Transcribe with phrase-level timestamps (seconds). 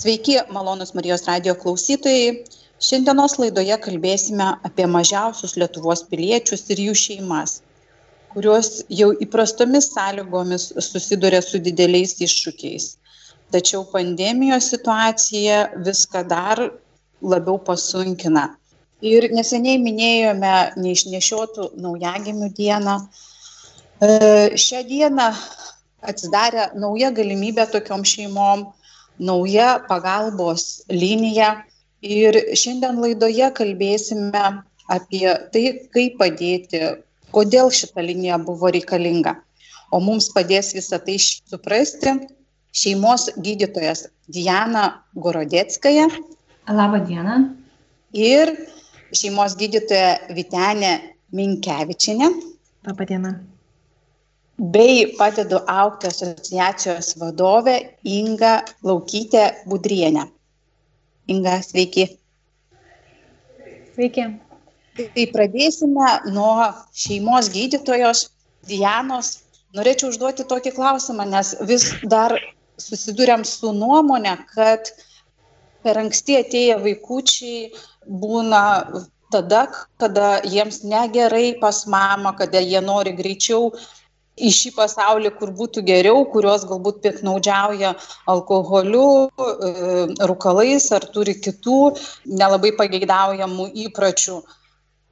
[0.00, 2.28] Sveiki, malonus Marijos radio klausytojai.
[2.80, 7.58] Šiandienos laidoje kalbėsime apie mažiausius Lietuvos piliečius ir jų šeimas,
[8.32, 12.86] kurios jau įprastomis sąlygomis susiduria su dideliais iššūkiais.
[13.52, 15.60] Tačiau pandemijos situacija
[15.90, 16.64] viską dar
[17.20, 18.46] labiau pasunkina.
[19.04, 22.98] Ir neseniai minėjome neišnešiotų naujagimių dieną.
[24.00, 24.10] E,
[24.64, 25.30] šią dieną
[26.00, 28.70] atsidarė nauja galimybė tokiom šeimom,
[29.20, 31.52] nauja pagalbos linija
[32.00, 34.44] ir šiandien laidoje kalbėsime
[34.90, 36.80] apie tai, kaip padėti,
[37.34, 39.36] kodėl šita linija buvo reikalinga.
[39.90, 42.14] O mums padės visą tai suprasti
[42.72, 46.08] šeimos gydytojas Diana Gorodetskaja.
[46.70, 47.38] Labą dieną.
[48.14, 48.54] Ir
[49.14, 50.96] šeimos gydytoja Vitenė
[51.34, 52.34] Minkevičinė.
[52.86, 53.34] Labą dieną.
[54.60, 60.26] Bei padedu aukti asociacijos vadovė Inga Laukytė Budrienė.
[61.32, 62.04] Inga, sveiki.
[63.94, 64.26] Sveiki.
[65.00, 68.26] Tai pradėsime nuo šeimos gydytojos
[68.68, 69.38] Dianos.
[69.78, 72.34] Norėčiau užduoti tokį klausimą, nes vis dar
[72.76, 74.90] susidurėm su nuomonė, kad
[75.80, 77.70] per anksti atėję vaikučiai
[78.24, 78.60] būna
[79.32, 79.62] tada,
[79.96, 83.70] kada jiems negerai pas mamą, kada jie nori greičiau
[84.46, 87.94] į šį pasaulį, kur būtų geriau, kurios galbūt piknaudžiauja
[88.34, 91.80] alkoholiu, e, rūkalais ar turi kitų
[92.26, 94.38] nelabai pageidaujamų įpročių.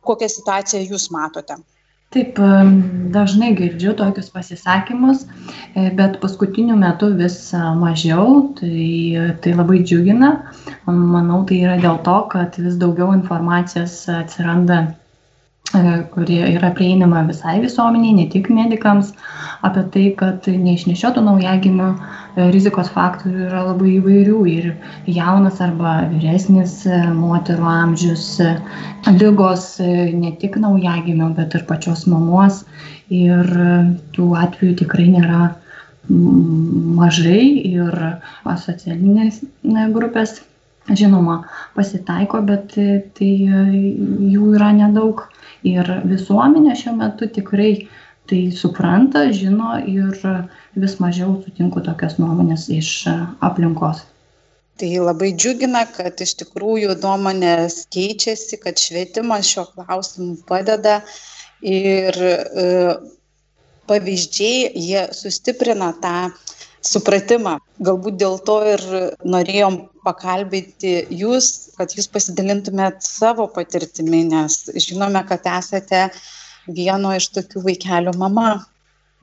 [0.08, 1.58] Kokią situaciją jūs matote?
[2.08, 2.38] Taip,
[3.12, 5.26] dažnai girdžiu tokius pasisakymus,
[5.76, 7.36] e, bet paskutiniu metu vis
[7.82, 10.30] mažiau, tai, tai labai džiugina.
[10.86, 15.07] Manau, tai yra dėl to, kad vis daugiau informacijos atsiranda E,
[16.14, 19.12] kuri yra prieinama visai visuomeniai, ne tik medikams,
[19.66, 24.70] apie tai, kad neišnešiotų naujagimių e, rizikos faktorių yra labai įvairių ir
[25.06, 28.26] jaunas arba vyresnis e, moterų amžius,
[29.20, 32.64] lygos ne tik naujagimio, bet ir pačios mamos.
[33.12, 33.48] Ir
[34.16, 35.54] tų atvejų tikrai nėra
[36.08, 37.94] mažai ir
[38.48, 39.42] asocialinės
[39.92, 40.38] grupės
[40.96, 41.42] žinoma
[41.76, 42.76] pasitaiko, bet
[43.18, 43.32] tai
[44.32, 45.26] jų yra nedaug
[45.66, 47.72] ir visuomenė šiuo metu tikrai
[48.28, 50.12] tai supranta, žino ir
[50.76, 52.92] vis mažiau sutinku tokias nuomonės iš
[53.40, 54.04] aplinkos.
[54.78, 61.00] Tai labai džiugina, kad iš tikrųjų nuomonės keičiasi, kad švietimas šio klausimu padeda
[61.66, 62.66] ir e,
[63.90, 66.28] pavyzdžiai jie sustiprina tą
[66.84, 67.56] supratimą.
[67.82, 68.84] Galbūt dėl to ir
[69.26, 76.08] norėjom pakalbinti jūs, kad jūs pasidalintumėt savo patirtimi, nes žinome, kad esate
[76.68, 78.48] vieno iš tokių vaikelių mama.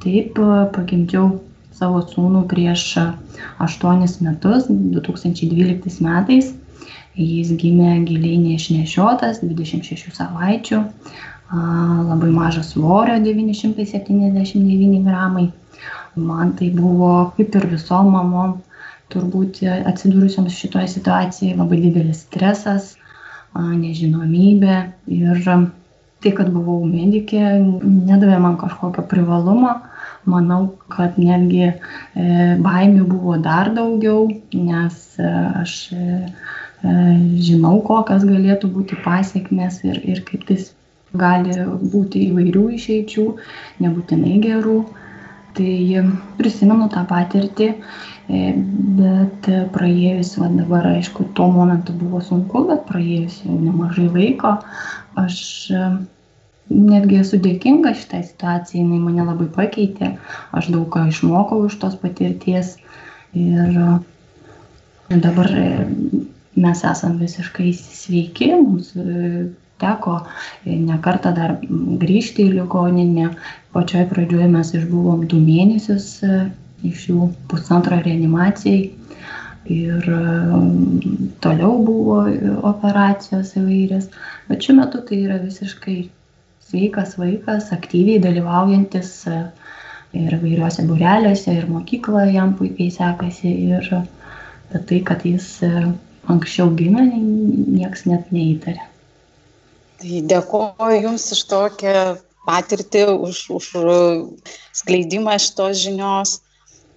[0.04, 0.38] Taip,
[0.76, 1.38] pagimdžiau
[1.76, 2.86] savo sūnų prieš
[3.64, 6.54] 8 metus, 2012 metais.
[7.16, 10.82] Jis gimė giliai neišnešiotas, 26 savaičių,
[12.10, 15.46] labai mažas svorio, 979 gramai.
[16.16, 18.58] Man tai buvo kaip ir visom mamom
[19.16, 22.94] turbūt atsidūrusioms šitoje situacijoje labai didelis stresas,
[23.56, 24.78] nežinomybė
[25.16, 25.42] ir
[26.26, 27.44] tai, kad buvau medikė,
[27.86, 29.76] nedavė man kažkokio privalumo.
[30.26, 31.76] Manau, kad netgi e,
[32.66, 34.24] baimių buvo dar daugiau,
[34.58, 36.06] nes e, aš e,
[37.46, 40.58] žinau, kokios galėtų būti pasiekmes ir, ir kaip tai
[41.16, 41.54] gali
[41.94, 43.26] būti įvairių išeičių,
[43.86, 44.80] nebūtinai gerų.
[45.56, 46.04] Tai
[46.36, 47.70] prisimenu tą patirtį
[48.26, 48.56] E,
[48.98, 54.56] bet praėjus, va dabar aišku, tuo momentu buvo sunku, bet praėjus jau nemažai laiko,
[55.22, 55.36] aš
[55.70, 55.82] e,
[56.74, 60.16] netgi esu dėkinga šitai situacijai, jinai mane labai pakeitė,
[60.58, 62.80] aš daug ką išmokau iš tos patirties
[63.38, 63.78] ir
[65.14, 65.70] dabar e,
[66.58, 68.90] mes esam visiškai sveiki, mums
[69.78, 70.18] teko
[70.66, 71.60] nekartą dar
[72.02, 73.36] grįžti į ligoninę,
[73.76, 76.10] pačioj pradžioje mes išbuvom du mėnesius
[76.86, 78.92] iš jų pusantro reanimacijai.
[79.76, 80.66] Ir um,
[81.42, 82.20] toliau buvo
[82.70, 84.12] operacijos įvairias,
[84.46, 85.96] bet šiuo metu tai yra visiškai
[86.68, 89.48] sveikas vaikas, aktyviai dalyvaujantis uh,
[90.16, 93.54] ir vairiuose bureliuose, ir mokykloje jam puikiai sekasi.
[93.72, 93.90] Ir
[94.90, 95.48] tai, kad jis
[96.32, 98.86] anksčiau gimė, niekas net neįtarė.
[100.02, 102.00] Tai dėkoju Jums už tokią
[102.46, 103.70] patirtį, už, už
[104.82, 106.40] skleidimą šitos žinios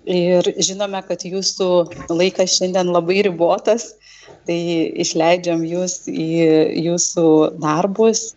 [0.09, 1.69] ir žinome, kad jūsų
[2.09, 3.93] laikas šiandien labai ribotas,
[4.49, 4.59] tai
[5.05, 6.29] išleidžiam jūs į
[6.89, 7.27] jūsų
[7.61, 8.33] darbus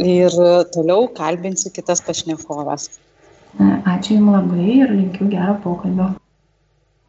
[0.00, 0.34] ir
[0.74, 2.90] toliau kalbinsiu kitas pašnekovas.
[3.58, 6.12] Ačiū Jums labai ir linkiu gero pokalbio.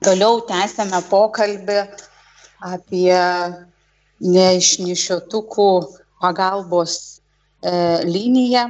[0.01, 1.81] Toliau tęsėme pokalbį
[2.65, 3.17] apie
[4.21, 5.67] neišnešiotukų
[6.21, 6.95] pagalbos
[7.61, 7.73] e,
[8.05, 8.69] liniją,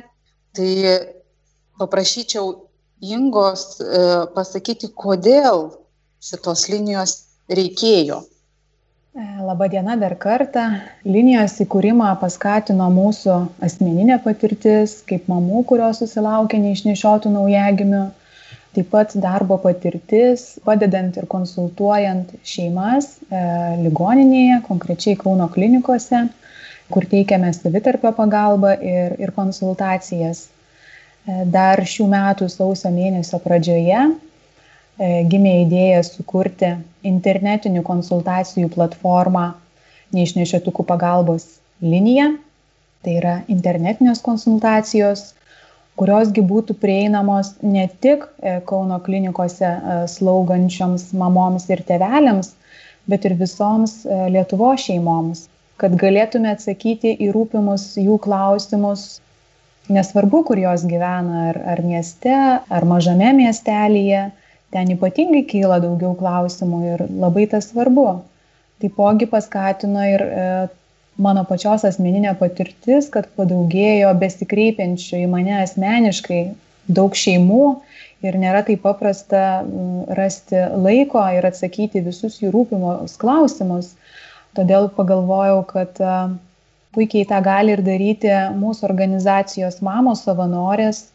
[0.58, 0.72] tai
[1.82, 2.52] paprašyčiau
[3.02, 4.02] Ingos e,
[4.36, 5.72] pasakyti, kodėl
[6.22, 7.16] šitos linijos
[7.50, 8.20] reikėjo.
[8.22, 10.68] E, Labadiena dar kartą.
[11.10, 18.04] Linijos įkūrimą paskatino mūsų asmeninė patirtis, kaip mamų, kurios susilaukė neišnešiotų naujagimių,
[18.78, 23.42] taip pat darbo patirtis, padedant ir konsultuojant šeimas e,
[23.82, 26.28] ligoninėje, konkrečiai Kauno klinikose,
[26.94, 30.48] kur teikiame savitarpio pagalbą ir, ir konsultacijas.
[30.48, 34.10] E, dar šių metų sausio mėnesio pradžioje
[35.02, 36.76] E, gimė idėja sukurti
[37.08, 39.46] internetinių konsultacijų platformą
[40.14, 41.48] neišnešiotukų pagalbos
[41.82, 42.34] liniją.
[43.02, 45.32] Tai yra internetinės konsultacijos,
[45.98, 49.72] kuriosgi būtų prieinamos ne tik e, Kauno klinikose
[50.12, 52.52] slaugančioms mamoms ir tevelėms,
[53.10, 55.48] bet ir visoms Lietuvo šeimoms,
[55.82, 59.20] kad galėtume atsakyti į rūpimus jų klausimus,
[59.92, 64.28] nesvarbu, kur jos gyvena, ar, ar mieste, ar mažame miestelėje,
[64.72, 68.08] ten ypatingai kyla daugiau klausimų ir labai tas svarbu.
[68.82, 70.46] Taipogi paskatino ir e,
[71.22, 76.42] mano pačios asmeninė patirtis, kad padaugėjo besikreipiančių į mane asmeniškai
[76.92, 77.66] daug šeimų
[78.26, 79.62] ir nėra taip paprasta
[80.18, 83.94] rasti laiko ir atsakyti visus jų rūpimus klausimus.
[84.58, 86.14] Todėl pagalvojau, kad e,
[86.96, 91.06] puikiai tą gali ir daryti mūsų organizacijos mamos savanorės,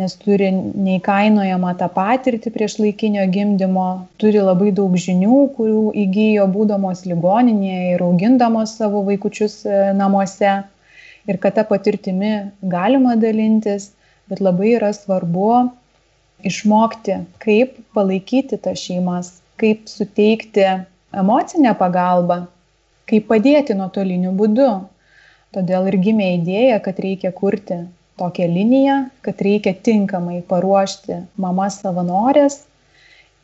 [0.00, 3.88] nes turi neįkainojamą tą patirtį priešlaikinio gimdymo,
[4.22, 10.56] turi labai daug žinių, kurių įgyjo būdamos ligoninėje ir augindamos savo vaikučius e, namuose.
[11.30, 12.32] Ir kad tą patirtimi
[12.72, 13.92] galima dalintis,
[14.26, 15.52] bet labai yra svarbu
[16.50, 19.30] išmokti, kaip palaikyti tas šeimas,
[19.62, 20.66] kaip suteikti
[21.22, 22.40] emocinę pagalbą,
[23.10, 24.70] kaip padėti nuotoliniu būdu.
[25.52, 27.82] Todėl ir gimė idėja, kad reikia kurti
[28.20, 32.62] tokią liniją, kad reikia tinkamai paruošti mamas savanorės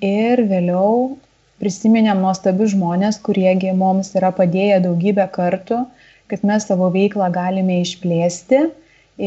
[0.05, 1.17] ir vėliau
[1.59, 5.83] prisiminėm nuostabius žmonės, kuriegi mums yra padėję daugybę kartų,
[6.31, 8.61] kad mes savo veiklą galime išplėsti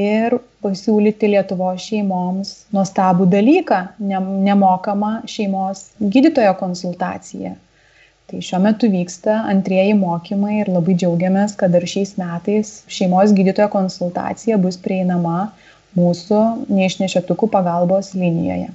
[0.02, 3.82] ir pasiūlyti Lietuvo šeimoms nuostabų dalyką-
[4.48, 7.58] nemokamą šeimos gydytojo konsultaciją.
[8.32, 13.68] Tai šiuo metu vyksta antrieji mokymai ir labai džiaugiamės, kad dar šiais metais šeimos gydytojo
[13.74, 15.50] konsultacija bus prieinama
[16.00, 16.40] mūsų
[16.72, 18.70] neišnešiotukų pagalbos linijoje.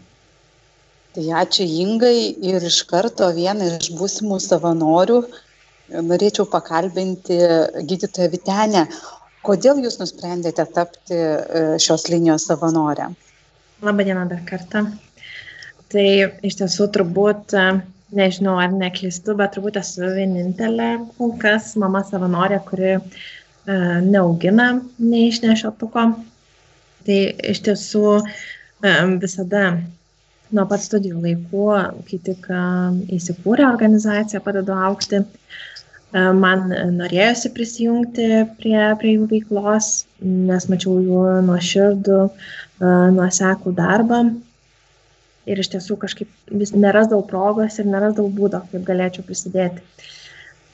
[1.17, 2.19] Tai ačiū Ingai
[2.51, 5.23] ir iš karto vieną iš būsimų savanorių
[6.05, 7.41] norėčiau pakalbinti
[7.89, 8.85] gydytoją Vitenę.
[9.47, 13.09] Kodėl jūs nusprendėte tapti e, šios linijos savanorę?
[13.87, 14.89] Labadiena dar kartą.
[15.89, 16.07] Tai
[16.45, 17.55] iš tiesų turbūt
[18.17, 23.01] nežinau ar neklystu, bet turbūt esu vienintelė kol kas mama savanorė, kuri e,
[24.07, 26.07] neaugina neišnešiotuko.
[27.07, 27.21] Tai
[27.53, 28.23] iš tiesų e,
[29.23, 29.69] visada
[30.55, 31.69] nuo pat studijų laikų,
[32.09, 32.63] kai tik e,
[33.19, 38.29] įsikūrė organizacija Padedu aukti, e, man norėjosi prisijungti
[38.61, 39.93] prie, prie jų veiklos,
[40.23, 44.25] nes mačiau jų nuoširdų, e, nuoseklų darbą
[45.47, 49.85] ir iš tiesų kažkaip vis nerasdavau progos ir nerasdavau būdo, kaip galėčiau prisidėti.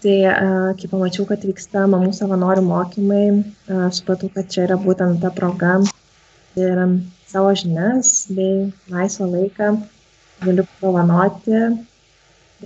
[0.02, 0.16] Tai
[0.80, 3.26] kai pamačiau, kad vyksta mamų savanorių mokymai,
[3.94, 5.76] supratau, kad čia yra būtent ta proga
[6.58, 6.80] ir
[7.30, 9.68] savo žinias bei laisvą laiką
[10.42, 11.60] galiu pavanuoti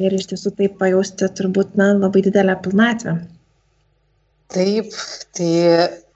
[0.01, 3.19] ir iš tiesų taip pajausti turbūt na, labai didelę pilnatvę.
[4.53, 4.97] Taip,
[5.37, 5.53] tai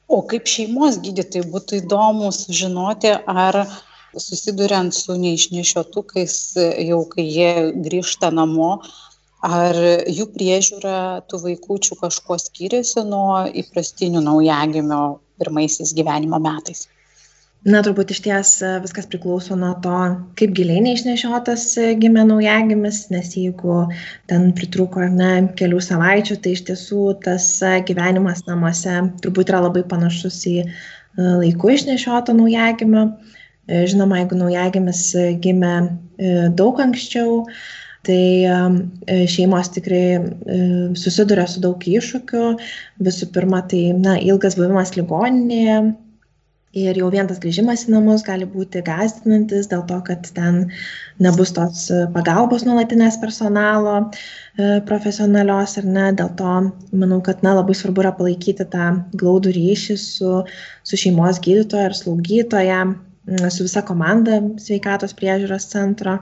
[0.09, 3.13] o kaip šeimos gydytojai būtų įdomu sužinoti,
[3.45, 3.61] ar
[4.19, 6.37] susiduriant su neišnešiotukais
[6.89, 7.53] jau kai jie
[7.87, 8.73] grįžta namo,
[9.47, 9.77] ar
[10.11, 15.03] jų priežiūra tų vaikučių kažkuo skiriasi nuo įprastinių naujagimio
[15.41, 16.89] pirmaisiais gyvenimo metais?
[17.61, 18.51] Na, turbūt iš ties
[18.81, 19.97] viskas priklauso nuo to,
[20.41, 21.67] kaip giliai neišnešiotas
[22.01, 23.83] gimė naujagimis, nes jeigu
[24.33, 27.51] ten pritruko ne kelių savaičių, tai iš tiesų tas
[27.91, 30.57] gyvenimas namuose turbūt yra labai panašus į
[31.21, 33.05] laiku išnešioto naujagimio.
[33.11, 33.40] E,
[33.91, 35.05] žinoma, jeigu naujagimis
[35.45, 37.45] gimė e, daug anksčiau,
[38.07, 40.05] tai e, šeimos tikrai
[40.99, 42.45] susiduria su daug iššūkių.
[43.09, 45.81] Visų pirma, tai na, ilgas buvimas ligoninėje,
[46.71, 50.69] Ir jau vien tas grįžimas į namus gali būti gazdinantis dėl to, kad ten
[51.19, 53.97] nebus tos pagalbos nuolatinės personalo
[54.87, 56.05] profesionalios ar ne.
[56.15, 56.53] Dėl to
[56.95, 60.37] manau, kad na, labai svarbu yra palaikyti tą glaudų ryšį su,
[60.87, 62.85] su šeimos gydytoja ar slaugytoja,
[63.27, 66.17] su visa komanda sveikatos priežiūros centro,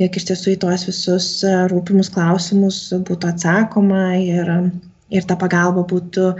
[0.00, 1.28] jog iš tiesų į tuos visus
[1.70, 4.50] rūpimus klausimus būtų atsakoma ir,
[5.14, 6.32] ir ta pagalba būtų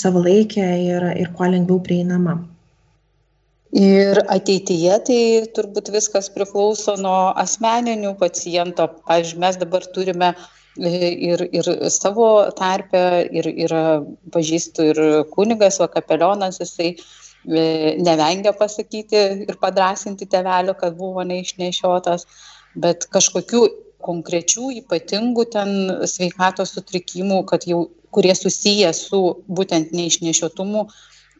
[0.00, 2.40] savalaikė ir, ir kuo lengviau prieinama.
[3.76, 5.20] Ir ateityje tai
[5.54, 8.88] turbūt viskas priklauso nuo asmeninių paciento.
[9.06, 10.32] Pavyzdžiui, mes dabar turime
[10.74, 10.90] e,
[11.30, 14.00] ir, ir savo tarpę, ir yra
[14.34, 15.02] pažįstu ir
[15.36, 17.04] kunigas, o kapelionas, jisai e,
[17.44, 22.26] nevengia pasakyti ir padrasinti tevelio, kad buvo neišnešiotas,
[22.74, 23.62] bet kažkokių
[24.00, 25.70] konkrečių ypatingų ten
[26.08, 30.88] sveikatos sutrikimų, jau kurie susiję su būtent neišnešiotumu,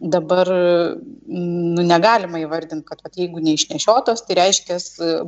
[0.01, 4.79] dabar nu, negalima įvardinti, kad vat, jeigu neišnešiotos, tai reiškia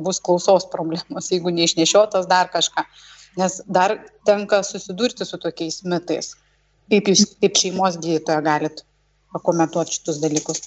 [0.01, 2.85] bus klausos problemos, jeigu neišnešiotos dar kažką.
[3.37, 6.33] Nes dar tenka susidurti su tokiais mitais.
[6.89, 8.83] Kaip jūs, kaip šeimos gydytoja, galit
[9.33, 10.61] pakomentuoti šitus dalykus?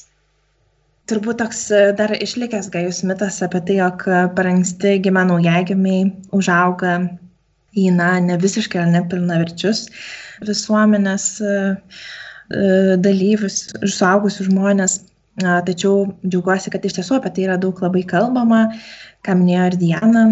[1.06, 1.64] Turbūt toks
[1.98, 4.02] dar išlikęs gajus mitas apie tai, jog
[4.34, 6.98] per anksti gimę naujagimiai užauga
[7.76, 9.86] į, na, ne visiškai ar nepilnaverčius
[10.46, 11.28] visuomenės
[12.46, 15.00] E, dalyvius, suaugusius žmonės.
[15.36, 18.62] Tačiau džiaugiuosi, kad iš tiesų apie tai yra daug labai kalbama,
[19.26, 20.22] ką minėjo ir Diana,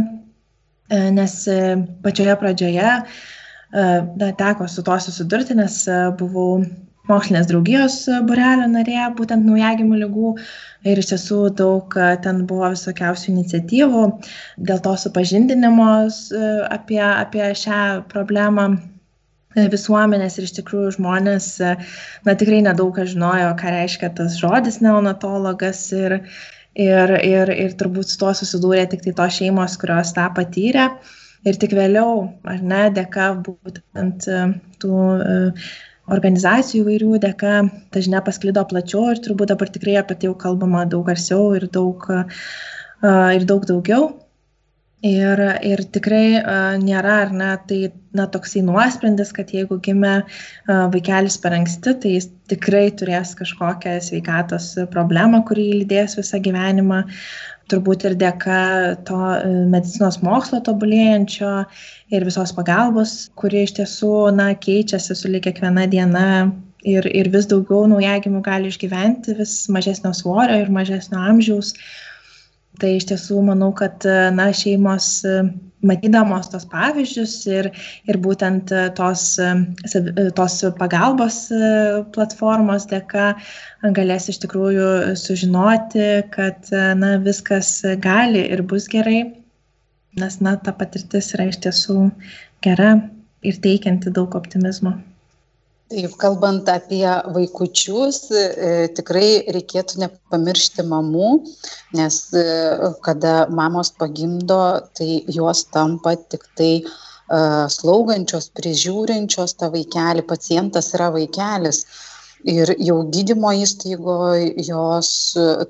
[0.88, 1.58] e, nes e,
[2.06, 2.94] pačioje pradžioje
[3.74, 5.76] na, teko su to susidurti, nes
[6.16, 6.62] buvau
[7.10, 10.32] mokslinės draugijos burelio narė, būtent naujagimių lygų
[10.88, 14.06] ir iš tiesų daug ten buvo visokiausių iniciatyvų
[14.70, 15.90] dėl to supažindinimo
[16.72, 18.72] apie, apie šią problemą
[19.54, 20.38] visuomenės.
[20.38, 21.48] Ir iš tikrųjų žmonės,
[22.26, 25.86] na tikrai nedaug kas žinojo, ką reiškia tas žodis neonatologas.
[25.94, 26.18] Ir,
[26.74, 30.90] ir, ir, ir turbūt su tuo susidūrė tik tai tos šeimos, kurios tą patyrė.
[31.44, 34.44] Ir tik vėliau, ar ne, dėka būtent e,
[34.80, 35.34] tų e,
[36.12, 37.54] organizacijų įvairių dėka
[37.92, 41.68] ta žinia pasklido plačiau ir turbūt dabar tikrai apie tai jau kalbama daug garsiau ir
[41.72, 42.04] daug,
[43.04, 44.10] ir daug daugiau.
[45.04, 47.78] Ir, ir tikrai uh, nėra, ar ne, tai
[48.16, 53.98] na, toksai nuosprendis, kad jeigu gimė uh, vaikelis per anksti, tai jis tikrai turės kažkokią
[54.06, 57.02] sveikatos problemą, kurį lydės visą gyvenimą.
[57.68, 58.62] Turbūt ir dėka
[59.10, 59.44] to uh,
[59.74, 61.52] medicinos mokslo tobulėjančio
[62.16, 66.24] ir visos pagalbos, kuri iš tiesų na, keičiasi su lyg kiekviena diena
[66.80, 71.76] ir, ir vis daugiau naujagimių gali išgyventi, vis mažesnio svorio ir mažesnio amžiaus.
[71.76, 72.13] Uh,
[72.82, 74.02] Tai iš tiesų manau, kad
[74.34, 75.22] na, šeimos
[75.84, 77.68] matydamos tos pavyzdžius ir,
[78.08, 79.24] ir būtent tos,
[80.38, 81.38] tos pagalbos
[82.16, 83.30] platformos dėka
[83.98, 84.90] galės iš tikrųjų
[85.20, 89.22] sužinoti, kad na, viskas gali ir bus gerai,
[90.18, 91.98] nes na, ta patirtis yra iš tiesų
[92.64, 92.94] gera
[93.44, 94.96] ir teikianti daug optimizmo.
[95.92, 101.26] Taip, kalbant apie vaikučius, e, tikrai reikėtų nepamiršti mamų,
[101.98, 102.44] nes e,
[103.04, 104.56] kada mamos pagimdo,
[104.96, 106.86] tai jos tampa tik tai e,
[107.76, 111.84] slaugančios, prižiūrinčios tą vaikelį, pacientas yra vaikelis.
[112.48, 115.12] Ir jau gydymo įstaigoje jos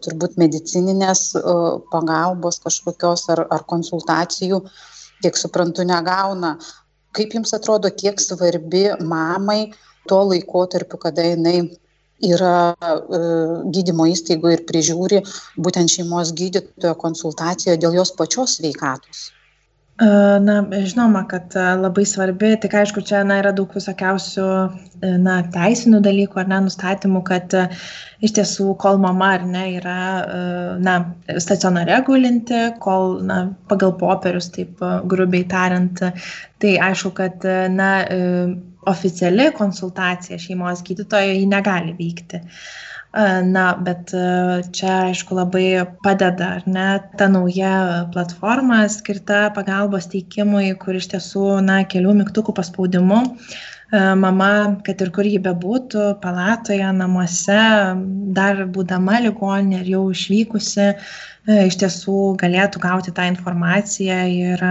[0.07, 1.29] turbūt medicininės
[1.91, 4.63] pagalbos kažkokios ar, ar konsultacijų,
[5.23, 6.57] kiek suprantu, negauna.
[7.15, 9.61] Kaip jums atrodo, kiek svarbi mamai
[10.09, 11.59] tuo laikotarpiu, kada jinai
[12.25, 13.21] yra e,
[13.75, 15.21] gydymo įstaigoje ir prižiūri
[15.67, 19.29] būtent šeimos gydytojo konsultacijoje dėl jos pačios sveikatos.
[19.97, 26.01] Na, žinoma, kad labai svarbi, tik aišku, čia na, yra daug visokiausių e, na, teisinių
[26.03, 27.55] dalykų ar ne, nustatymų, kad
[28.19, 30.41] iš tiesų, kol mama ar ne yra e,
[30.83, 30.97] na,
[31.39, 33.39] stacionare gulinti, kol na,
[33.71, 36.03] pagal popierius, taip grubiai tariant,
[36.59, 37.93] tai aišku, kad na,
[38.91, 42.43] oficiali konsultacija šeimos gydytojo ji negali vykti.
[43.15, 44.11] Na, bet
[44.75, 46.87] čia, aišku, labai padeda, ar ne,
[47.19, 47.75] ta nauja
[48.11, 53.21] platforma skirta pagalbos teikimui, kur iš tiesų, na, kelių mygtukų paspaudimu
[54.17, 57.61] mama, kad ir kur ji bebūtų, palatoje, namuose,
[58.35, 60.89] dar būdama ligoninė ir jau išvykusi,
[61.69, 64.67] iš tiesų galėtų gauti tą informaciją ir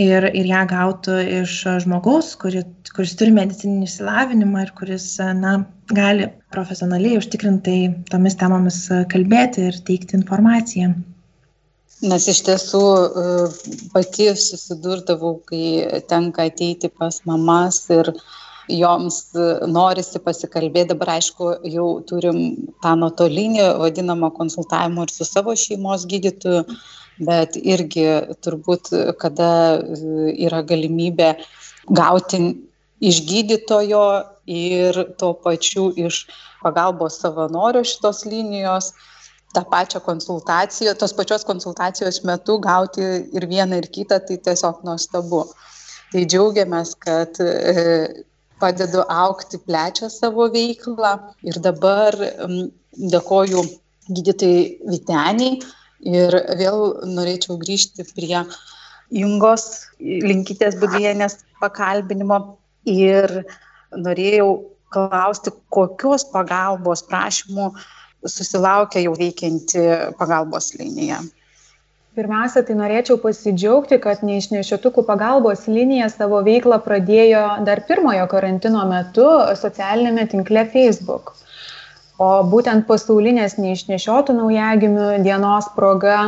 [0.00, 2.62] ir, ir ją gautų iš žmogaus, kuri,
[2.96, 5.06] kuris turi medicininį išsilavinimą ir kuris
[5.38, 5.54] na,
[5.92, 7.78] gali profesionaliai užtikrintai
[8.10, 10.92] tomis temomis kalbėti ir teikti informaciją.
[12.10, 13.24] Nes iš tiesų e,
[13.92, 18.08] pati susidurdavau, kai tenka ateiti pas mamas ir
[18.70, 19.18] joms
[19.68, 20.94] norisi pasikalbėti.
[20.94, 22.40] Dabar, aišku, jau turim
[22.80, 26.64] tą nuotolinį vadinamą konsultavimą ir su savo šeimos gydytoju,
[27.26, 28.06] bet irgi
[28.44, 31.34] turbūt, kada e, yra galimybė
[31.96, 32.40] gauti
[33.00, 34.04] iš gydytojo
[34.50, 36.24] ir tuo pačiu iš
[36.62, 38.92] pagalbos savanorio šitos linijos,
[39.54, 43.02] tą pačią konsultaciją, tos pačios konsultacijos metu gauti
[43.34, 45.46] ir vieną, ir kitą, tai tiesiog nuostabu.
[46.10, 48.24] Tai džiaugiamės, kad e,
[48.60, 51.12] padedu aukti, plečia savo veiklą
[51.46, 52.16] ir dabar
[53.14, 53.62] dėkoju
[54.10, 55.60] gydytojai Viteniai
[56.06, 56.84] ir vėl
[57.16, 58.44] norėčiau grįžti prie
[59.10, 59.64] Jungos
[60.00, 62.38] linkytės budienės pakalbinimo
[62.88, 63.42] ir
[63.96, 64.50] norėjau
[64.94, 67.72] klausti, kokios pagalbos prašymų
[68.26, 69.82] susilaukia jau veikianti
[70.18, 71.20] pagalbos linija.
[72.18, 79.28] Pirmiausia, tai norėčiau pasidžiaugti, kad neišnešiotukų pagalbos linija savo veiklą pradėjo dar pirmojo karantino metu
[79.60, 81.36] socialinėme tinkle Facebook.
[82.20, 86.18] O būtent pasaulinės neišnešiotų naujagimių dienos proga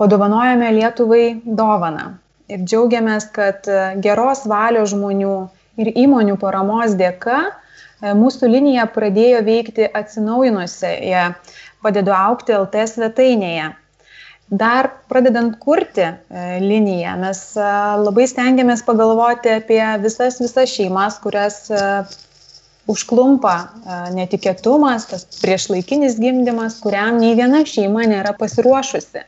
[0.00, 2.16] padovanojame Lietuvai dovaną.
[2.50, 3.68] Ir džiaugiamės, kad
[4.02, 5.36] geros valios žmonių
[5.80, 11.26] ir įmonių paramos dėka e, mūsų linija pradėjo veikti atsinaujinusioje
[11.84, 13.70] padedu aukti LT svetainėje.
[14.50, 16.14] Dar pradedant kurti e,
[16.64, 17.68] liniją, mes e,
[18.02, 21.62] labai stengiamės pagalvoti apie visas, visas šeimas, kurias
[22.90, 23.54] užklumpa
[24.16, 29.24] netikėtumas, tas priešlaikinis gimdymas, kuriam nei viena šeima nėra pasiruošusi.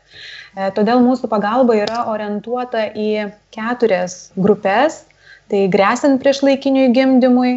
[0.76, 5.04] Todėl mūsų pagalba yra orientuota į keturias grupės
[5.52, 7.52] tai gresiant priešlaikiniui gimdymui,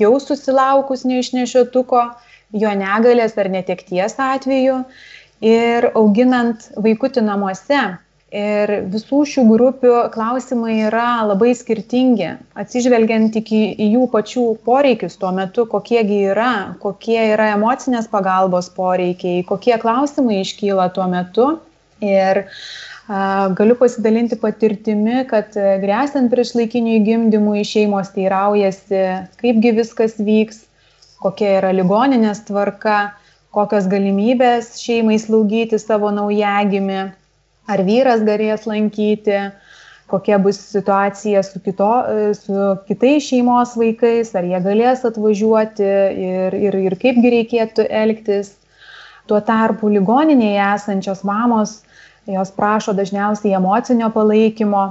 [0.00, 2.02] jau susilaukus neišnešiotuko,
[2.52, 4.82] jo negalės ar netekties atveju
[5.40, 7.80] ir auginant vaikutį namuose.
[8.30, 12.28] Ir visų šių grupių klausimai yra labai skirtingi,
[12.62, 13.62] atsižvelgiant tik į,
[13.96, 20.92] jų pačių poreikius tuo metu, kokiegi yra, kokie yra emocinės pagalbos poreikiai, kokie klausimai iškyla
[20.94, 21.48] tuo metu.
[22.00, 22.54] Ir uh,
[23.58, 29.00] Galiu pasidalinti patirtimi, kad e, grėsant prieš laikiniui gimdymui šeimos teiraujasi,
[29.40, 30.60] kaipgi viskas vyks,
[31.24, 32.98] kokia yra ligoninės tvarka,
[33.50, 37.00] kokios galimybės šeimai slaugyti savo naujagimi,
[37.70, 39.38] ar vyras galės lankyti,
[40.10, 41.90] kokia bus situacija su, kito,
[42.38, 45.86] su kitais šeimos vaikais, ar jie galės atvažiuoti
[46.30, 48.56] ir, ir, ir kaipgi reikėtų elgtis.
[49.30, 51.78] Tuo tarpu ligoninėje esančios mamos
[52.26, 54.84] jos prašo dažniausiai emocinio palaikymo,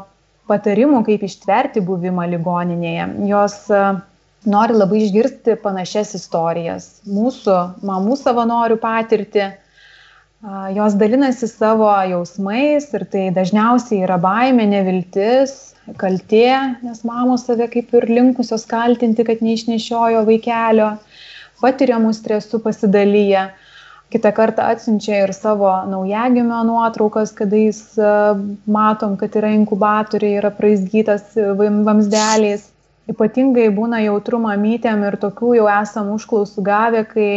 [0.49, 3.07] patarimų, kaip ištverti buvimą ligoninėje.
[3.29, 3.81] Jos e,
[4.49, 9.49] nori labai išgirsti panašias istorijas, mūsų mamų savanorių patirtį.
[10.75, 17.91] Jos dalinasi savo jausmais ir tai dažniausiai yra baimė, neviltis, kaltė, nes mamos save kaip
[17.99, 20.93] ir linkusios kaltinti, kad neišnešiojo vaikelio,
[21.59, 23.49] patiriamų stresų pasidalyja
[24.15, 27.83] kitą kartą atsiunčia ir savo naujagimio nuotraukas, kada jis
[28.63, 32.69] matom, kad yra inkubatoriai, yra praizgytas vamsdeliais.
[33.11, 37.31] Ypatingai būna jautru mamytėm ir tokių jau esam užklausų gavę, kai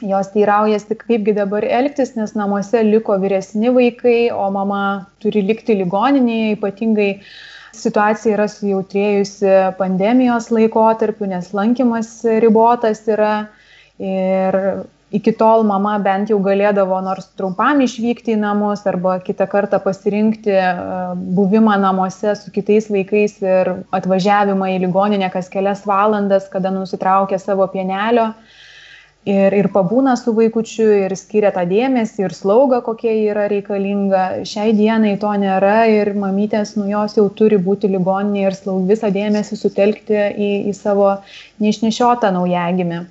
[0.00, 4.82] jos teiraujasi, kaipgi dabar elgtis, nes namuose liko vyresni vaikai, o mama
[5.22, 7.10] turi likti ligoninėje, ypatingai
[7.76, 13.34] situacija yra sujautrėjusi pandemijos laikotarpiu, nes lankymas ribotas yra
[14.00, 14.56] ir
[15.10, 20.54] iki tol mama bent jau galėdavo nors trumpam išvykti į namus arba kitą kartą pasirinkti
[20.54, 20.68] e,
[21.36, 27.66] buvimą namuose su kitais vaikais ir atvažiavimą į ligoninę kas kelias valandas, kada nusitraukia savo
[27.74, 28.30] pienelio.
[29.28, 34.22] Ir, ir pabūna su vaikučiu ir skiria tą dėmesį ir slaugą, kokie yra reikalinga.
[34.48, 39.12] Šiai dienai to nėra ir mamytės, nu jos jau turi būti ligoninė ir slaug visą
[39.12, 41.12] dėmesį sutelkti į, į savo
[41.60, 43.02] neišnešiotą naujagimį.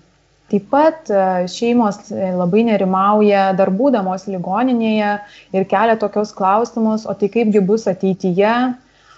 [0.50, 5.12] Taip pat e, šeimos e, labai nerimauja dar būdamos ligoninėje
[5.54, 8.56] ir kelia tokius klausimus, o tai kaipgi bus ateityje,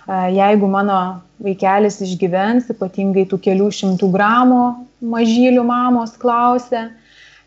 [0.08, 4.64] jeigu mano vaikelis išgyvens, ypatingai tų kelių šimtų gramų
[5.02, 6.90] mažylių mamos klausia,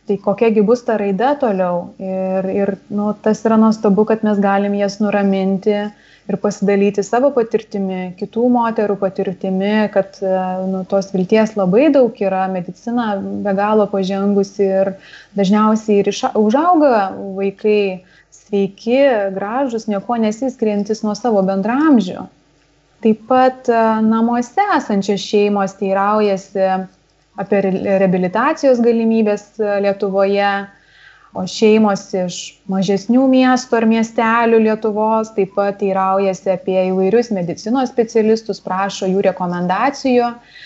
[0.09, 1.95] tai kokiagi bus ta raida toliau.
[2.03, 5.77] Ir, ir nu, tas yra nuostabu, kad mes galim jas nuraminti
[6.25, 10.33] ir pasidalyti savo patirtimi, kitų moterų patirtimi, kad e,
[10.71, 14.93] nu, tos vilties labai daug yra, medicina be galo pažengusi ir
[15.37, 19.03] dažniausiai ir iša, užauga vaikai sveiki,
[19.37, 22.25] gražus, nieko nesiskiriantis nuo savo bendramžių.
[23.05, 26.69] Taip pat e, namuose esančios šeimos teiraujasi
[27.43, 30.53] apie reabilitacijos galimybės e, Lietuvoje,
[31.35, 32.37] o šeimos iš
[32.71, 40.31] mažesnių miestų ar miestelių Lietuvos taip pat teiraujasi apie įvairius medicinos specialistus, prašo jų rekomendacijų.
[40.31, 40.65] E,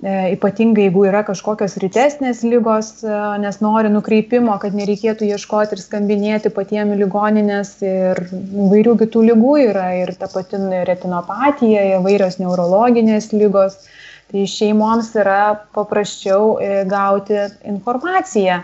[0.00, 6.52] ypatingai jeigu yra kažkokios rytesnės lygos, e, nes nori nukreipimo, kad nereikėtų ieškoti ir skambinėti
[6.56, 10.56] patiems ligoninės ir įvairių kitų lygų yra ir ta pati
[10.88, 13.76] retinopatija, įvairios neurologinės lygos.
[14.30, 15.42] Tai šeimoms yra
[15.76, 17.36] paprasčiau e, gauti
[17.68, 18.62] informaciją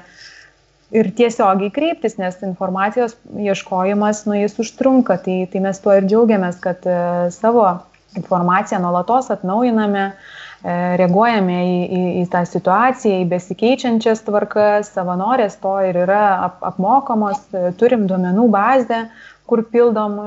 [0.97, 5.19] ir tiesiogiai kreiptis, nes informacijos ieškojimas, nu, jis užtrunka.
[5.21, 6.99] Tai, tai mes tuo ir džiaugiamės, kad e,
[7.37, 7.69] savo
[8.17, 15.77] informaciją nuolatos atnaujiname, e, reaguojame į, į, į tą situaciją, į besikeičiančias tvarkas, savanorės to
[15.87, 19.05] ir yra ap, apmokamos, e, turim duomenų bazę,
[19.47, 20.19] kur pildom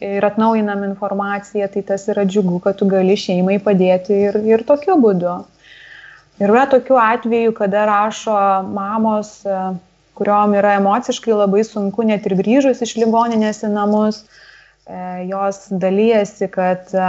[0.00, 4.98] ir atnaujinam informaciją, tai tas yra džiugu, kad tu gali šeimai padėti ir, ir tokiu
[5.00, 5.34] būdu.
[6.36, 8.36] Ir yra tokių atvejų, kada rašo
[8.68, 9.60] mamos, e,
[10.16, 14.22] kuriuom yra emociškai labai sunku net ir grįžus iš ligoninės į namus,
[14.84, 14.98] e,
[15.30, 17.08] jos dalyjasi, kad e,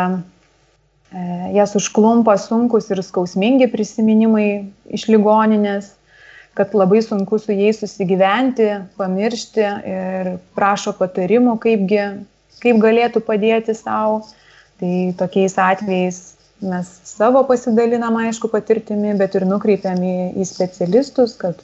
[1.56, 5.94] jas užklumpa sunkus ir skausmingi prisiminimai iš ligoninės,
[6.58, 8.68] kad labai sunku su jais susigyventi,
[8.98, 12.02] pamiršti ir prašo patarimų, kaipgi,
[12.64, 14.26] kaip galėtų padėti savo.
[14.78, 16.18] Tai tokiais atvejais
[16.62, 21.62] mes savo pasidalinam, aišku, patirtimi, bet ir nukreipiam į, į specialistus, kad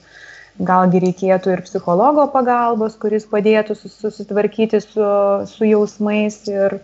[0.62, 5.06] galgi reikėtų ir psichologo pagalbos, kuris padėtų susitvarkyti su,
[5.50, 6.80] su jausmais ir,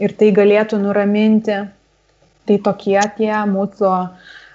[0.00, 1.60] ir tai galėtų nuraminti.
[2.50, 3.90] Tai tokie tie mūsų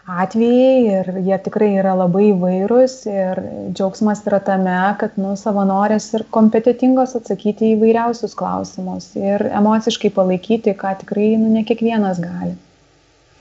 [0.06, 3.40] atvejai ir jie tikrai yra labai įvairūs ir
[3.72, 10.76] džiaugsmas yra tame, kad nu, savanorės ir kompetitingos atsakyti į vairiausius klausimus ir emociškai palaikyti,
[10.76, 12.58] ką tikrai nu, ne kiekvienas gali.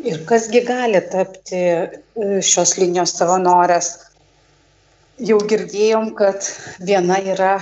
[0.07, 3.91] Ir kasgi gali tapti e, šios linijos savanorės?
[5.23, 6.43] Jau girdėjom, kad
[6.83, 7.53] viena yra,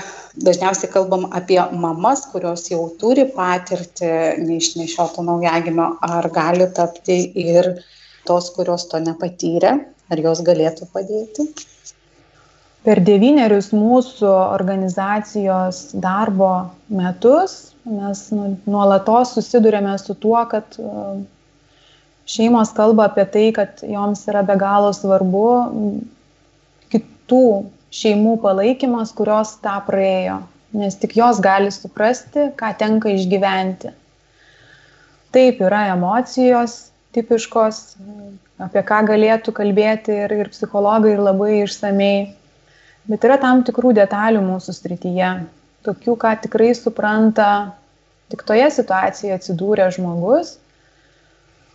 [0.41, 4.09] dažniausiai kalbam apie mamas, kurios jau turi patirtį
[4.41, 7.69] neišnešioto naujagimio, ar gali tapti ir
[8.25, 9.75] tos, kurios to nepatyrė,
[10.09, 11.45] ar jos galėtų padėti?
[12.89, 20.73] Per devynerius mūsų organizacijos darbo metus mes nu, nuolatos susidurėme su tuo, kad
[22.25, 25.47] šeimos kalba apie tai, kad joms yra be galo svarbu
[27.33, 30.43] kitų šeimų palaikymas, kurios tą praėjo,
[30.77, 33.93] nes tik jos gali suprasti, ką tenka išgyventi.
[35.33, 37.97] Taip yra emocijos tipiškos,
[38.61, 42.35] apie ką galėtų kalbėti ir, ir psichologai ir labai išsamei,
[43.09, 45.33] bet yra tam tikrų detalių mūsų srityje,
[45.85, 47.73] tokių, ką tikrai supranta
[48.29, 50.59] tik toje situacijoje atsidūrė žmogus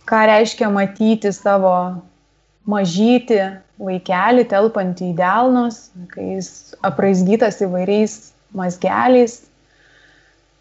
[0.08, 1.74] ką reiškia matyti savo
[2.68, 3.40] mažyti
[3.80, 6.50] vaikelį telpantį į delnus, kai jis
[6.84, 8.16] apraizgytas įvairiais
[8.58, 9.40] mazgeliais,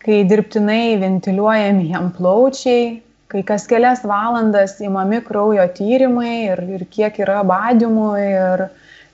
[0.03, 7.17] kai dirbtinai ventiliuojami jam plaučiai, kai kas kelias valandas įmami kraujo tyrimai ir, ir kiek
[7.23, 8.67] yra badimų ir,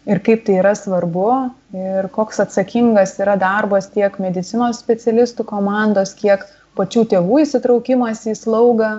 [0.06, 1.29] ir kaip tai yra svarbu
[1.73, 6.45] ir koks atsakingas yra darbas tiek medicinos specialistų komandos, kiek
[6.77, 8.91] pačių tėvų įsitraukimas į slaugą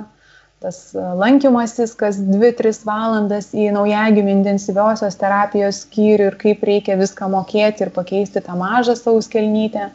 [0.64, 6.96] tas e, lankymasis kas dvi tris valandas į naujagimių intensyviosios terapijos skyrių ir kaip reikia
[7.00, 9.90] viską mokėti ir pakeisti tą mažą sauskelnytę.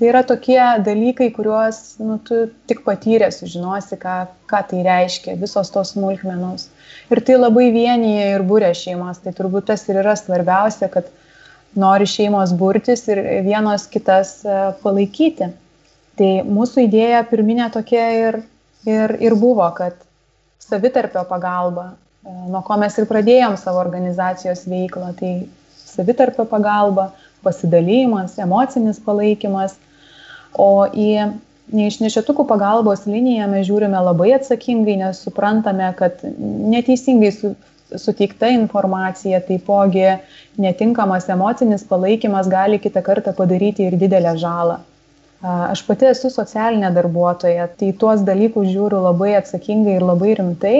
[0.00, 4.14] Tai yra tokie dalykai, kuriuos nu, tu tik patyrė sužinosi, ką,
[4.48, 6.70] ką tai reiškia, visos tos smulkmenos.
[7.12, 9.20] Ir tai labai vienyje ir būrė šeimas.
[9.20, 11.10] Tai turbūt tas ir yra svarbiausia, kad
[11.76, 15.50] nori šeimos burtis ir vienos kitas e, palaikyti.
[16.16, 18.40] Tai mūsų idėja pirminė tokia ir
[18.86, 19.98] ir, ir buvo, kad
[20.62, 21.92] savitarpio pagalba,
[22.24, 25.34] e, nuo ko mes ir pradėjom savo organizacijos veiklą, tai
[25.80, 27.10] savitarpio pagalba,
[27.44, 29.78] pasidalymas, emocinis palaikymas,
[30.58, 31.30] o į
[31.70, 37.54] neišnešiotukų pagalbos liniją mes žiūrime labai atsakingai, nes suprantame, kad neteisingai su,
[37.98, 40.06] suteikta informacija, taipogi
[40.60, 44.80] netinkamas emocinis palaikymas gali kitą kartą padaryti ir didelę žalą.
[45.40, 50.78] Aš pati esu socialinė darbuotoja, tai tuos dalykus žiūriu labai atsakingai ir labai rimtai.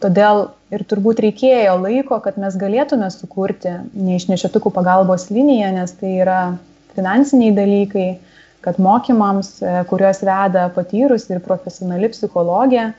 [0.00, 6.38] Todėl ir turbūt reikėjo laiko, kad mes galėtume sukurti neišnešiotukų pagalbos liniją, nes tai yra
[6.94, 8.06] finansiniai dalykai,
[8.64, 12.92] kad mokymams, e, kuriuos veda patyrus ir profesionali psichologija,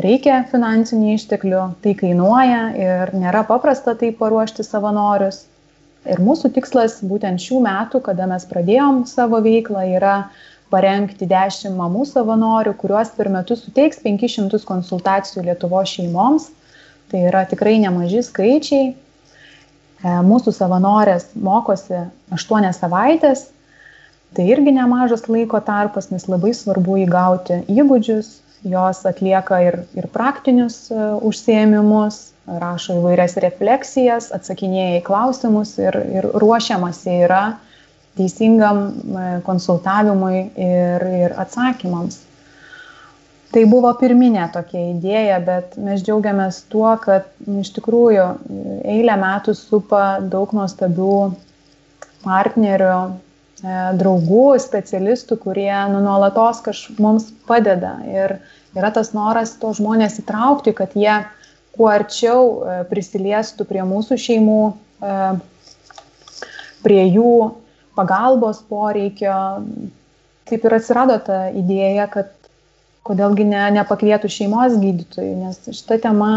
[0.00, 5.44] reikia finansinių išteklių, tai kainuoja ir nėra paprasta tai paruošti savanorius.
[6.08, 10.14] Ir mūsų tikslas būtent šių metų, kada mes pradėjom savo veiklą, yra
[10.72, 16.48] parengti 10 mamų savanorių, kuriuos per metus suteiks 500 konsultacijų Lietuvo šeimoms.
[17.10, 18.92] Tai yra tikrai nemaži skaičiai.
[18.94, 23.48] E, mūsų savanorės mokosi 8 savaitės.
[24.36, 28.38] Tai irgi nemažas laiko tarpas, nes labai svarbu įgauti įgūdžius.
[28.64, 32.18] Jos atlieka ir, ir praktinius e, užsiemimus,
[32.60, 37.44] rašo įvairias refleksijas, atsakinėja į klausimus ir, ir ruošiamasi yra
[38.18, 42.20] teisingam e, konsultavimui ir, ir atsakymams.
[43.50, 48.26] Tai buvo pirminė tokia idėja, bet mes džiaugiamės tuo, kad iš tikrųjų
[48.92, 51.16] eilę metų supa daug nuostabių
[52.22, 53.29] partnerių, e,
[53.62, 57.98] draugų, specialistų, kurie nu, nuolatos kažkaip mums padeda.
[58.08, 58.38] Ir
[58.76, 61.20] yra tas noras to žmonės įtraukti, kad jie
[61.76, 64.60] kuo arčiau e, prisiliestų prie mūsų šeimų,
[65.04, 65.14] e,
[66.84, 67.34] prie jų
[67.98, 69.36] pagalbos poreikio.
[70.50, 72.32] Taip ir atsirado ta idėja, kad
[73.06, 76.32] kodėlgi ne, nepakvietų šeimos gydytojų, nes šita tema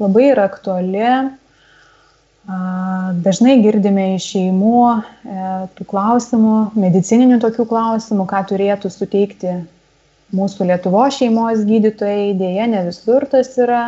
[0.00, 1.04] labai yra aktuali.
[2.46, 4.98] Dažnai girdime iš šeimų e,
[5.74, 9.54] tų klausimų, medicininių tokių klausimų, ką turėtų suteikti
[10.36, 13.80] mūsų Lietuvo šeimos gydytojai, dėja ne visur tas yra.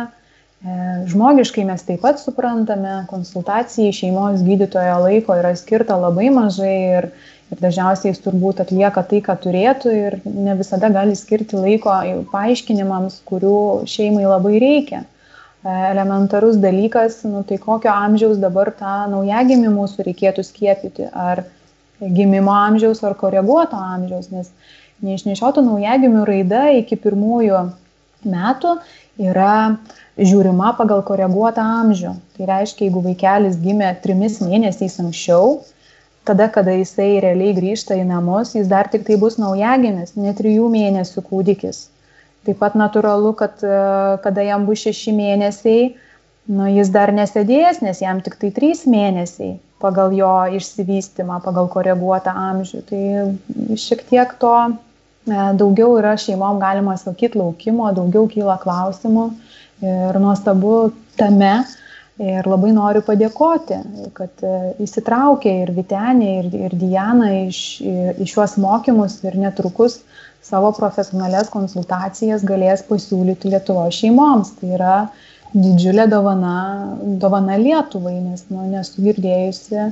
[0.59, 0.75] E,
[1.07, 7.07] žmogiškai mes taip pat suprantame, konsultacijai šeimos gydytojo laiko yra skirta labai mažai ir,
[7.55, 11.95] ir dažniausiai jis turbūt atlieka tai, ką turėtų ir ne visada gali skirti laiko
[12.33, 15.05] paaiškinimams, kurių šeimai labai reikia.
[15.05, 15.18] E,
[15.63, 21.43] elementarus dalykas, nu, tai kokio amžiaus dabar tą naujagimį mūsų reikėtų skiepyti, ar
[21.99, 24.53] gimimo amžiaus, ar koreguoto amžiaus, nes
[25.03, 27.65] neišnešiotų naujagimių raida iki pirmųjų
[28.27, 28.77] metų
[29.19, 29.75] yra
[30.19, 32.15] žiūrima pagal koreguotą amžių.
[32.35, 35.59] Tai reiškia, jeigu vaikelis gimė trimis mėnesiais anksčiau,
[36.27, 40.67] tada, kada jisai realiai grįžta į namus, jis dar tik tai bus naujagimis, ne trijų
[40.71, 41.87] mėnesių kūdikis.
[42.47, 43.79] Taip pat natūralu, kad e,
[44.23, 45.89] kada jam bus šeši mėnesiai,
[46.49, 52.33] nu, jis dar nesėdės, nes jam tik tai trys mėnesiai pagal jo išsivystimą, pagal koreguotą
[52.51, 52.81] amžių.
[52.89, 54.71] Tai šiek tiek to e,
[55.59, 59.29] daugiau yra šeimom, galima sakyti, laukimo, daugiau kyla klausimų
[59.83, 61.53] ir nuostabu tame.
[62.19, 63.77] Ir labai noriu padėkoti,
[64.17, 70.01] kad e, įsitraukė ir Vitenė, ir, ir Diana iš, į šiuos mokymus ir netrukus
[70.43, 74.51] savo profesionalias konsultacijas galės pasiūlyti Lietuvo šeimoms.
[74.59, 74.95] Tai yra
[75.53, 76.57] didžiulė dovana,
[77.23, 79.91] dovana Lietuvai, nes nu, nesu girdėjusi E,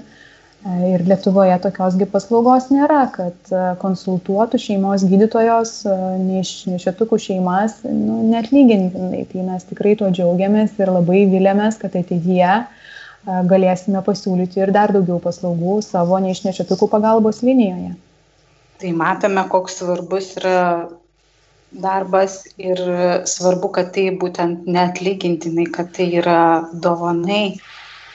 [0.66, 5.94] ir Lietuvoje tokios paslaugos nėra, kad e, konsultuotų šeimos gydytojos e,
[6.24, 9.24] neišėtukų šeimas nu, netlygintinai.
[9.32, 12.60] Tai mes tikrai tuo džiaugiamės ir labai vilėmės, kad ateityje
[13.28, 17.92] galėsime pasiūlyti ir dar daugiau paslaugų savo neišnešėtukų pagalbos linijoje.
[18.80, 20.60] Tai matome, koks svarbus yra
[21.76, 22.80] darbas ir
[23.28, 26.40] svarbu, kad tai būtent netlygintinai, kad tai yra
[26.72, 27.58] dovanai.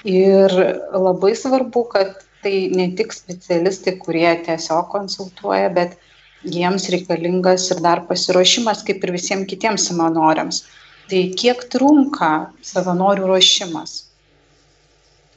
[0.08, 0.54] Ir
[0.96, 5.98] labai svarbu, kad tai ne tik specialistai, kurie tiesiog konsultuoja, bet
[6.42, 10.64] jiems reikalingas ir dar pasiruošimas, kaip ir visiems kitiems savanoriams.
[11.10, 12.32] Tai kiek trunka
[12.66, 13.98] savanorių ruošimas?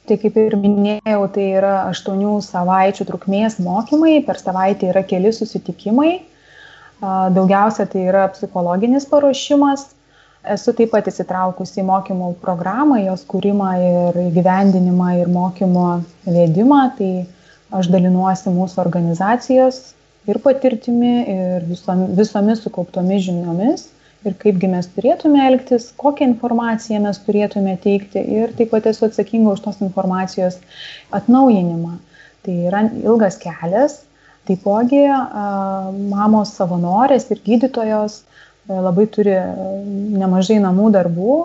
[0.06, 6.12] Tai kaip ir minėjau, tai yra aštuonių savaičių trukmės mokymai, per savaitę yra keli susitikimai.
[7.02, 9.88] Daugiausia tai yra psichologinis paruošimas,
[10.54, 15.86] esu taip pat įsitraukusi į mokymų programą, jos kūrimą ir įgyvendinimą ir mokymo
[16.24, 17.10] vedimą, tai
[17.76, 19.80] aš dalinuosi mūsų organizacijos
[20.30, 23.88] ir patirtimi, ir visom, visomis sukauptomis žiniomis,
[24.26, 29.54] ir kaipgi mes turėtume elgtis, kokią informaciją mes turėtume teikti ir taip pat esu atsakinga
[29.54, 30.58] už tos informacijos
[31.14, 31.96] atnaujinimą.
[32.46, 34.00] Tai yra ilgas kelias,
[34.46, 35.02] taipogi
[36.10, 39.44] mamos savanorės ir gydytojos E, labai turi e,
[40.20, 41.36] nemažai namų darbų.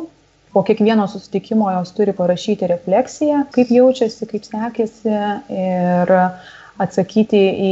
[0.51, 5.13] Po kiekvieno susitikimo jos turi parašyti refleksiją, kaip jaučiasi, kaip sekėsi
[5.55, 6.11] ir
[6.81, 7.69] atsakyti į,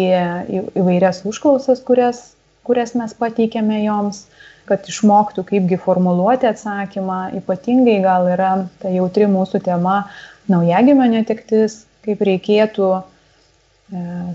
[0.80, 2.22] įvairias užklausas, kurias,
[2.64, 4.22] kurias mes pateikėme joms,
[4.70, 7.20] kad išmoktų, kaipgi formuluoti atsakymą.
[7.42, 10.06] Ypatingai gal yra ta jautri mūsų tema
[10.48, 13.19] naujagimio netektis, kaip reikėtų E,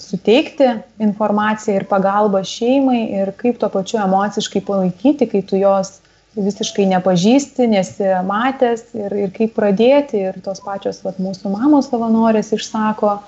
[0.03, 0.67] suteikti
[0.99, 6.01] informaciją ir pagalbą šeimai ir kaip tuo pačiu emociškai palaikyti, kai tu jos
[6.35, 10.25] visiškai nepažįsti, nesi matęs ir, ir kaip pradėti.
[10.31, 13.19] Ir tos pačios vat, mūsų mamos savanorės išsako,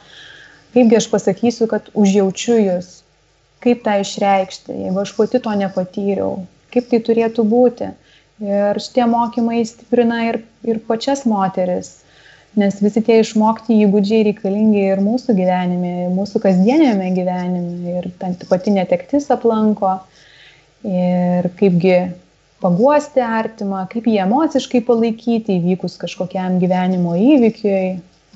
[0.74, 2.90] kaipgi aš pasakysiu, kad užjaučiu jūs,
[3.62, 6.32] kaip tą išreikšti, jeigu aš pati to nepatyriau,
[6.74, 7.92] kaip tai turėtų būti.
[8.42, 12.02] Ir šitie mokymai stiprina ir, ir pačias moteris,
[12.56, 18.10] nes visi tie išmokti įgūdžiai reikalingi ir mūsų gyvenime, mūsų kasdienėme gyvenime ir
[18.48, 19.98] pati netektis aplanko
[20.86, 21.98] ir kaipgi
[22.64, 27.80] paguosti artimą, kaip jį emociškai palaikyti įvykus kažkokiam gyvenimo įvykiui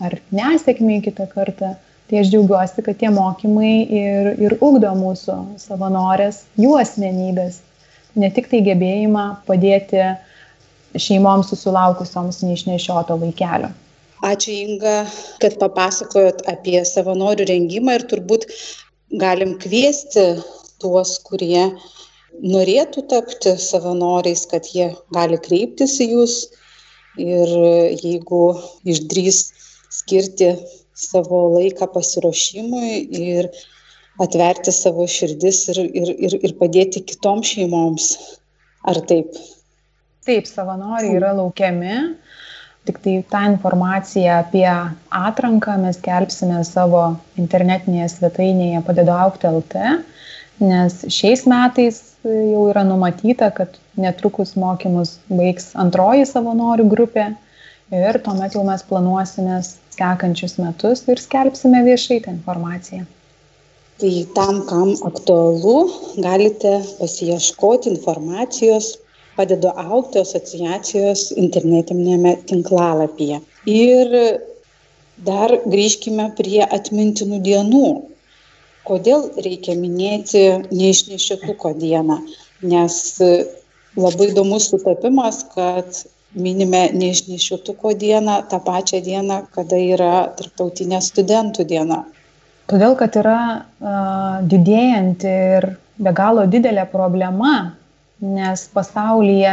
[0.04, 1.74] ar nesėkmiai kitą kartą.
[2.10, 7.60] Tai aš džiaugiuosi, kad tie mokymai ir, ir ugdo mūsų savanorės, jų asmenybės,
[8.18, 10.02] ne tik tai gebėjimą padėti
[10.98, 13.70] šeimoms susilaukusioms neišnešioto vaikelio.
[14.20, 14.94] Ačiū Inga,
[15.40, 18.42] kad papasakojot apie savanorių rengimą ir turbūt
[19.22, 20.24] galim kviesti
[20.82, 21.70] tuos, kurie
[22.40, 26.36] norėtų tapti savanoriais, kad jie gali kreiptis į jūs
[27.20, 27.54] ir
[28.02, 28.42] jeigu
[28.84, 29.40] išdrys
[29.90, 30.52] skirti
[30.92, 32.92] savo laiką pasiruošimui
[33.24, 33.48] ir
[34.20, 38.12] atverti savo širdis ir, ir, ir, ir padėti kitoms šeimoms.
[38.84, 39.32] Ar taip?
[40.28, 41.96] Taip, savanoriai yra laukiami.
[42.04, 42.49] Tik
[42.88, 44.68] tai tą informaciją apie
[45.10, 47.02] atranką mes kelpsime savo
[47.38, 49.84] internetinėje svetainėje padedu aukti LT,
[50.64, 57.30] nes šiais metais jau yra numatyta, kad netrukus mokymus baigs antroji savanorių grupė
[58.00, 63.06] ir tuomet jau mes planuosime sekančius metus ir skelbsime viešai tą informaciją.
[64.00, 65.76] Tai tam, kam aktualu,
[66.24, 68.94] galite pasieškoti informacijos
[69.40, 73.40] padedu augti asociacijos internetinėme tinklalapyje.
[73.72, 74.14] Ir
[75.24, 77.88] dar grįžkime prie atmintinų dienų.
[78.88, 82.20] Kodėl reikia minėti neišnešiotuko dieną?
[82.70, 82.96] Nes
[83.96, 86.00] labai įdomus sutapimas, kad
[86.34, 92.04] minime neišnešiotuko dieną tą pačią dieną, kada yra tarptautinė studentų diena.
[92.70, 95.66] Todėl, kad yra uh, didėjanti ir
[95.98, 97.54] be galo didelė problema
[98.20, 99.52] nes pasaulyje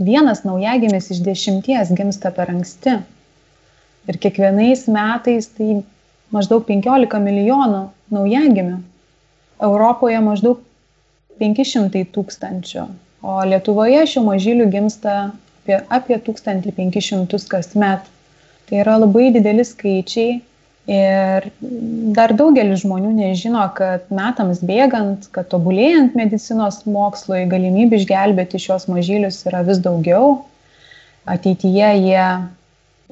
[0.00, 2.98] vienas naujagimis iš dešimties gimsta per anksti.
[4.08, 5.82] Ir kiekvienais metais tai
[6.34, 7.82] maždaug 15 milijonų
[8.14, 8.80] naujagimių.
[9.60, 10.62] Europoje maždaug
[11.40, 12.86] 500 tūkstančių,
[13.22, 18.08] o Lietuvoje šių mažylių gimsta apie, apie 1500 kasmet.
[18.68, 20.40] Tai yra labai dideli skaičiai
[20.88, 21.44] Ir
[22.16, 29.42] dar daugelis žmonių nežino, kad metams bėgant, kad tobulėjant medicinos mokslui, galimybių išgelbėti šios mažylius
[29.46, 30.40] yra vis daugiau.
[31.28, 32.24] Ateityje jie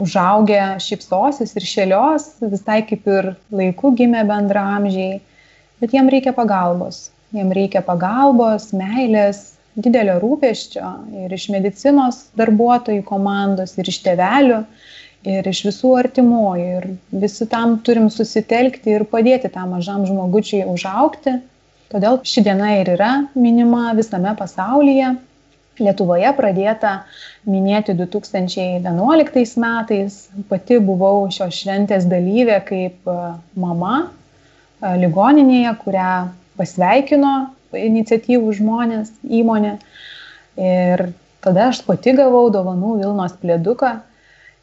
[0.00, 5.20] užaugę šipsosis ir šėlios, visai kaip ir laiku gimė bendramžiai,
[5.83, 7.11] bet jiem reikia pagalbos.
[7.37, 10.92] Jiem reikia pagalbos, meilės, didelio rūpeščio
[11.24, 14.62] ir iš medicinos darbuotojų komandos, ir iš tevelių
[15.26, 16.66] ir iš visų artimųjų.
[16.78, 16.88] Ir
[17.22, 21.38] visi tam turim susitelkti ir padėti tam mažam žmogučiui užaukti.
[21.88, 25.16] Todėl ši diena ir yra minima visame pasaulyje.
[25.78, 27.04] Lietuvoje pradėta
[27.46, 30.16] minėti 2011 metais.
[30.50, 33.18] Pati buvau šios šventės dalyvė kaip e,
[33.54, 34.09] mama e,
[35.04, 36.11] ligoninėje, kurią
[36.59, 37.35] pasveikino
[37.78, 39.76] iniciatyvų žmonės, įmonė.
[40.59, 41.04] Ir
[41.46, 44.00] tada aš pati gavau dovanų Vilnos plėduką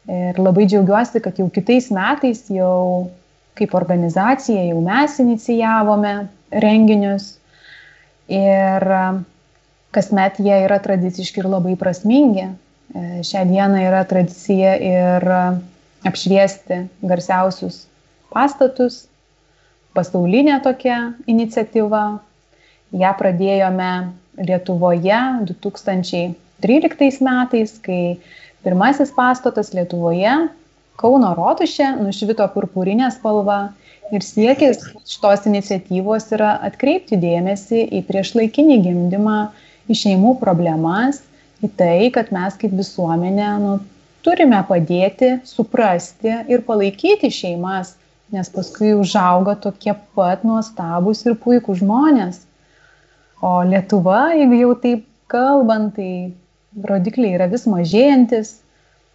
[0.06, 3.10] Ir labai džiaugiuosi, kad jau kitais metais, jau
[3.58, 6.12] kaip organizacija, jau mes inicijavome
[6.62, 7.32] renginius.
[8.30, 8.86] Ir
[9.94, 12.46] kasmet jie yra tradiciški ir labai prasmingi.
[12.46, 15.26] E, šią dieną yra tradicija ir
[16.06, 17.82] apšviesti garsiausius
[18.30, 19.06] pastatus.
[19.96, 22.04] Pasaulinė tokia iniciatyva.
[22.94, 28.18] Ja pradėjome Lietuvoje 2013 metais, kai
[28.66, 30.36] Pirmasis pastatas Lietuvoje,
[30.96, 33.58] Kauno rotušė, nušvito purpurinė spalva
[34.16, 39.36] ir siekis šitos iniciatyvos yra atkreipti dėmesį į priešlaikinį gimdymą,
[39.92, 41.20] į šeimų problemas,
[41.60, 43.74] į tai, kad mes kaip visuomenė nu,
[44.24, 47.92] turime padėti, suprasti ir palaikyti šeimas,
[48.32, 52.40] nes paskui užauga tokie pat nuostabus ir puikūs žmonės.
[53.44, 56.32] O Lietuva, jeigu jau taip kalbant, tai
[56.84, 58.56] rodikliai yra vis mažėjantis,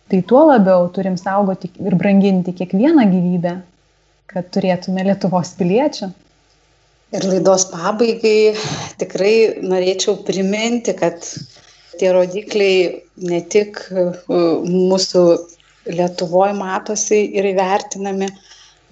[0.09, 3.55] tai tuo labiau turim saugoti ir branginti kiekvieną gyvybę,
[4.31, 6.11] kad turėtume Lietuvos piliečių.
[7.11, 8.53] Ir laidos pabaigai
[9.01, 9.33] tikrai
[9.67, 11.19] norėčiau priminti, kad
[11.99, 13.81] tie rodikliai ne tik
[14.31, 15.25] mūsų
[15.91, 18.27] Lietuvoje matosi ir įvertinami,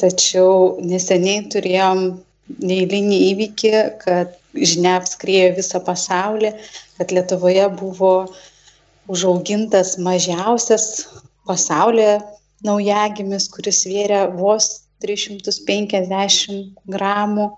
[0.01, 1.99] tačiau neseniai turėjom
[2.65, 6.55] neįlinį įvykį, kad žinia apskriejo visą pasaulį,
[6.97, 8.13] kad Lietuvoje buvo
[9.09, 11.07] užaugintas mažiausias
[11.49, 12.19] pasaulyje
[12.65, 14.69] naujagimis, kuris svėrė vos
[15.03, 17.49] 350 gramų.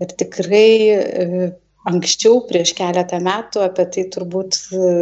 [0.00, 1.50] Ir tikrai e,
[1.90, 4.92] anksčiau, prieš keletą metų, apie tai turbūt e,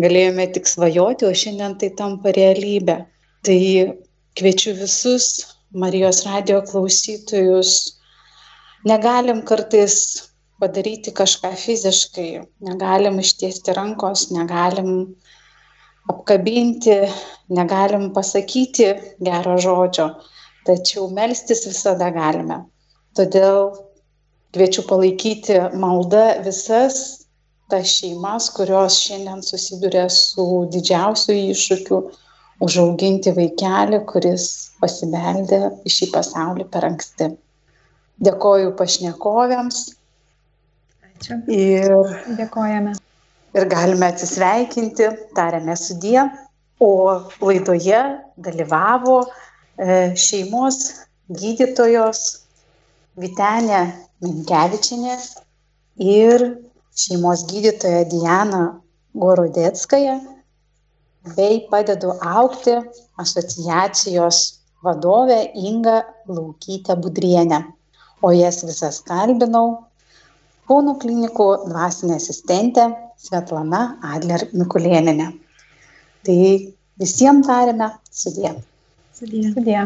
[0.00, 2.98] galėjome tik svajoti, o šiandien tai tampa realybė.
[3.46, 3.60] Tai
[4.38, 5.30] kviečiu visus
[5.70, 7.76] Marijos radio klausytojus.
[8.88, 10.29] Negalim kartais
[10.60, 12.30] padaryti kažką fiziškai,
[12.68, 14.90] negalim ištiesti rankos, negalim
[16.10, 16.96] apkabinti,
[17.58, 18.90] negalim pasakyti
[19.28, 20.10] gero žodžio,
[20.66, 22.62] tačiau melstis visada galime.
[23.16, 23.72] Todėl
[24.54, 27.00] kviečiu palaikyti maldą visas
[27.70, 32.00] tas šeimas, kurios šiandien susiduria su didžiausiu iššūkiu
[32.66, 34.46] užauginti vaikelį, kuris
[34.82, 37.30] pasibeldė į šį pasaulį per anksti.
[38.26, 39.78] Dėkoju pašnekovėms,
[41.20, 41.36] Ačiū.
[41.52, 41.92] Ir
[42.38, 42.94] dėkojame.
[43.52, 46.22] Ir galime atsisveikinti, tarėme sudie,
[46.80, 46.92] o
[47.44, 47.98] laidoje
[48.40, 50.78] dalyvavo e, šeimos
[51.28, 52.22] gydytojos
[53.20, 53.82] Vitenė
[54.24, 55.18] Minkevičinė
[56.06, 56.46] ir
[56.96, 58.62] šeimos gydytoja Diana
[59.12, 60.16] Gorodetskaja
[61.36, 62.78] bei padedu aukti
[63.20, 64.40] asociacijos
[64.86, 66.00] vadovė Inga
[66.32, 67.60] Laukytė Budrienė.
[68.24, 69.89] O jas visas kalbinau
[70.70, 72.84] Kauno klinikų dvasinė asistentė
[73.18, 75.26] Svetlana Adler Mikulėninė.
[76.28, 76.36] Tai
[77.02, 77.88] visiems tarėme
[78.20, 78.52] sudė.
[79.18, 79.42] Sudie.
[79.50, 79.80] Sudie.